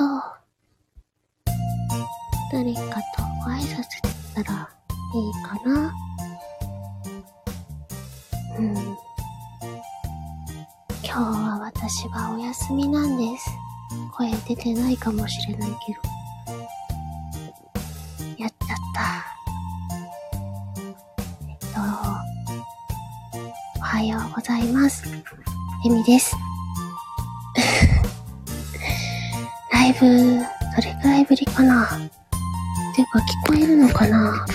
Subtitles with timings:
[0.00, 0.06] と、
[2.50, 4.66] 誰かとご挨拶できたら
[5.14, 5.92] いいかな？
[8.58, 8.74] うん。
[11.02, 13.50] 今日は私はお休みなんです。
[14.16, 16.00] 声出てないかもしれないけど。
[18.38, 19.02] やっちゃった。
[21.46, 21.80] えっと、
[23.78, 25.04] おはようございます。
[25.84, 26.34] エミです。
[30.00, 30.12] ブ、ど
[30.82, 31.86] れくらいぶりかな
[32.96, 34.46] てか聞こえるのかな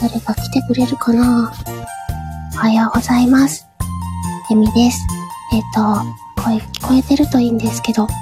[0.00, 1.52] 誰か来てくれるかな
[2.54, 3.66] おはようございます。
[4.50, 4.98] エミです。
[5.52, 5.80] えっ、と、
[6.42, 8.06] 声聞こえてるといいんですけど、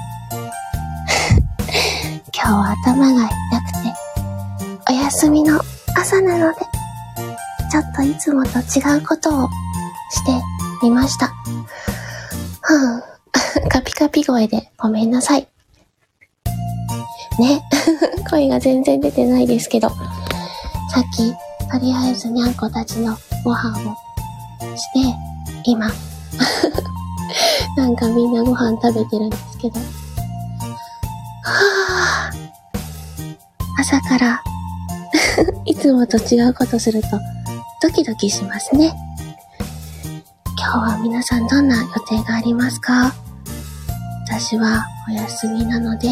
[2.33, 3.31] 今日は頭が痛
[3.61, 3.93] くて、
[4.89, 5.61] お休みの
[5.95, 6.61] 朝なので、
[7.69, 9.49] ちょっといつもと違うことを
[10.09, 10.31] して
[10.81, 11.27] みました。
[11.27, 15.47] はぁ、 カピカピ声でごめんなさい。
[17.41, 17.63] ね、
[18.29, 21.33] 声が全然出てないですけど、さっき、
[21.71, 23.95] とりあえずにゃんこたちのご飯を
[24.77, 25.15] して、
[25.63, 25.87] 今、
[27.75, 29.79] なんかみんなご飯食べてるんですけど、
[31.43, 34.41] はぁ、朝から、
[35.65, 37.07] いつもと違うことすると、
[37.81, 38.93] ドキドキしますね。
[40.59, 43.15] 今日は皆さんどんな予定がありますか？
[44.27, 46.07] 私はお休みなので、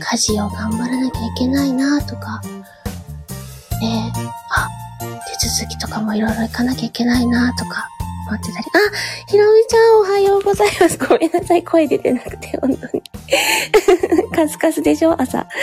[0.00, 2.40] 家事を頑張らなきゃいけないなとか、
[3.80, 4.68] ねえ、あ、
[5.00, 5.06] 手
[5.60, 7.88] 続きとかもいろいろ行かなきゃいけないなとか、
[8.28, 8.70] 思ってたり、あ、
[9.30, 10.98] ひろみちゃんおはようございます。
[10.98, 13.02] ごめんなさい、声出てなくて、本当に。
[14.34, 15.20] カスカスでしょ？
[15.20, 15.46] 朝。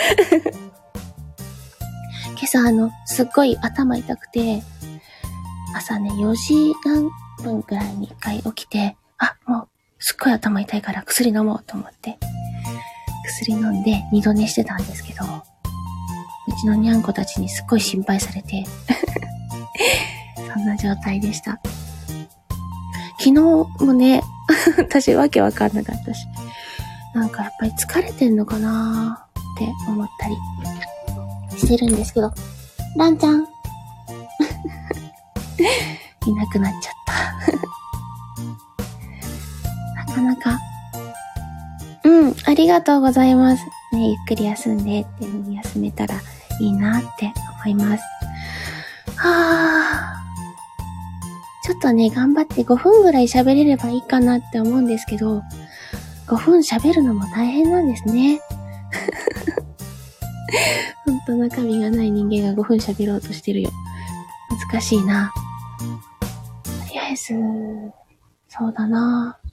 [2.38, 4.62] 今朝あの、すっごい頭痛くて、
[5.74, 7.10] 朝ね、4時何
[7.42, 9.68] 分くらいに一回起きて、あ、もう、
[9.98, 12.18] すっごい頭痛いから薬飲もうと思って、
[13.26, 15.28] 薬飲んで二度寝してたんですけど、う
[16.60, 18.64] ちのにゃんこたちにすっごい心配されて、
[20.54, 21.60] そんな状態でした。
[23.18, 24.22] 昨日もね、
[24.78, 26.26] 私わけわかんなかったし、
[27.14, 30.36] なんかやっぱり疲れてんのかなーって思ったり
[31.58, 32.32] してるんですけど、
[32.96, 33.44] ランちゃん
[36.26, 36.94] いなくなっちゃっ
[40.06, 40.06] た。
[40.06, 40.55] なかなか。
[42.56, 43.66] ありがとうございます。
[43.92, 46.14] ね、ゆっくり休んでっていう風に休めたら
[46.58, 47.30] いいなって
[47.66, 48.02] 思います。
[49.14, 51.66] はぁ。
[51.66, 55.42] ちょっとね、頑張って5分ぐらい喋れればいいかなって思うんですけど、
[56.28, 58.40] 5分喋るのも大変なんですね。
[61.04, 63.70] ほんと中身がない人間が5分喋ろうとしてるよ。
[64.72, 65.30] 難しいな。
[66.64, 67.34] とりあえず、
[68.48, 69.38] そうだな。
[69.44, 69.45] 今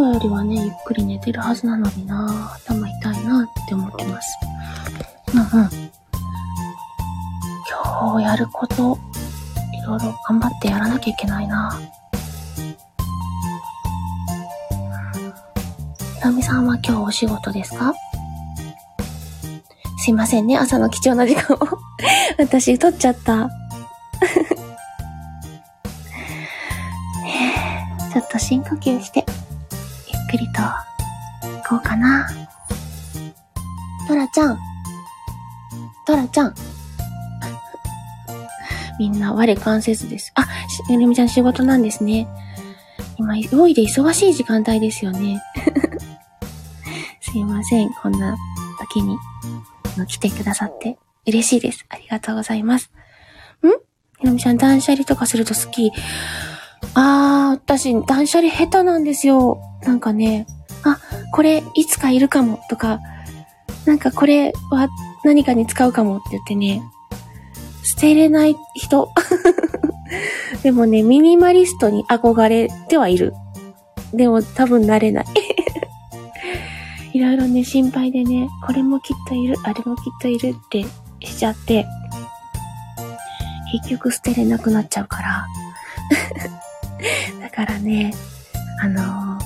[0.00, 2.56] いつもよりはね、ゆっくり寝てるはずなのにな。
[2.66, 4.38] 頭痛いなって思ってます。
[5.34, 5.68] うんうん。
[7.68, 8.96] 今日やること、
[9.74, 11.78] いろいろ頑張ってやらなきゃいけないな。
[16.16, 17.92] ひろみさんは今日お仕事ですか
[19.98, 21.58] すいませんね、朝の貴重な時間を
[22.38, 23.50] 私、取っちゃった。
[28.10, 29.26] ちょっと深呼吸して、
[30.30, 32.28] くりと、行こうかな。
[34.06, 34.58] トラちゃん。
[36.06, 36.54] トラちゃん。
[39.00, 40.30] みんな我関せずです。
[40.36, 40.48] あ、し
[40.88, 42.28] ゆりみちゃん仕事なんですね。
[43.16, 45.42] 今、多いで忙しい時間帯ですよね。
[47.20, 47.90] すいません。
[47.90, 48.36] こんな
[48.78, 49.18] 時に
[50.06, 50.96] 来てくださって
[51.26, 51.84] 嬉しいです。
[51.88, 52.92] ありがとうございます。
[53.64, 53.68] ん？
[54.20, 55.90] ひろみちゃん断捨離とかすると好き。
[57.02, 59.58] あー、私断捨離下手なんですよ。
[59.84, 60.46] なんかね、
[60.84, 61.00] あ、
[61.32, 63.00] これいつかいるかもとか、
[63.86, 64.86] なんかこれは
[65.24, 66.82] 何かに使うかもって言ってね、
[67.84, 69.08] 捨てれない人。
[70.62, 73.32] でもね、ミニマリストに憧れてはいる。
[74.12, 75.24] でも多分なれない。
[77.14, 80.84] いろいろね、心配でね、これもきっといる、あれもきっといるって
[81.26, 81.86] しちゃって、
[83.72, 85.46] 結局捨てれなくなっちゃうから。
[87.40, 88.12] だからね、
[88.82, 89.40] あのー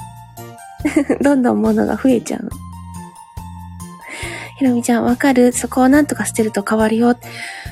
[1.24, 2.48] どんどん物が増えちゃう。
[4.58, 5.52] ひろみちゃん、わかる？
[5.52, 7.16] そこをなんとか捨てると変わるよ。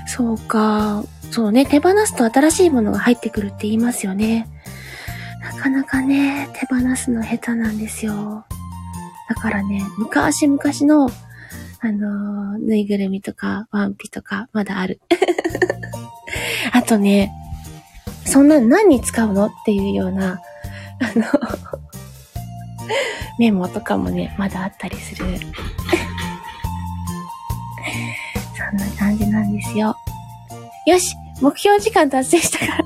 [0.06, 1.04] そうか。
[1.30, 4.48] そうね、手放すと新しいものが入ってくるって言いますよね。
[5.40, 8.44] なかなかね、手放すの下手なんですよ。
[9.28, 11.10] だからね、昔々の、
[11.80, 15.00] あのーぬいぐるみとか、ワンピとか、まだある。
[16.72, 17.30] あとね、
[18.32, 19.44] そんな何に使うの？
[19.48, 20.40] っていうような、
[21.00, 21.24] あの、
[23.38, 25.26] メモとかもね、まだあったりする。
[28.56, 29.94] そんな感じなんですよ。
[30.86, 32.84] よし目標時間達成したから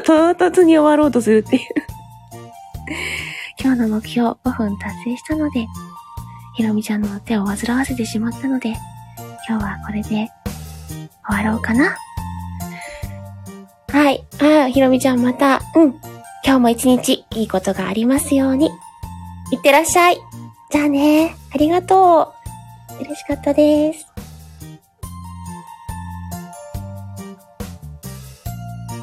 [0.34, 1.62] 唐突に終わろうとするっていう
[3.60, 5.66] 今日の目標5分達成したので、
[6.56, 8.70] ひろみちゃんの手を煩わせてしまったので、
[9.46, 10.28] 今日はこれで終
[11.26, 11.94] わろうかな。
[13.90, 14.26] はい。
[14.40, 15.94] ああ、ひろみちゃんまた、うん。
[16.44, 18.66] 今日も一日いいことがありますように。
[19.50, 20.18] いってらっしゃい。
[20.70, 21.34] じゃあね。
[21.54, 22.34] ありがと
[23.00, 23.02] う。
[23.02, 24.06] 嬉しかったです。